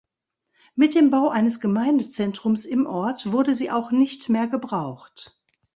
[0.73, 5.39] Mit dem Bau eines Gemeindezentrums im Ort wurde sie auch nicht mehr gebraucht.